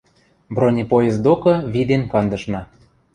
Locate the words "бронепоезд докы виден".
0.57-2.03